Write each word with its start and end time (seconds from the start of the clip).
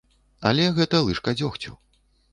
Але 0.51 0.65
гэта 0.79 1.01
лыжка 1.09 1.37
дзёгцю. 1.39 1.79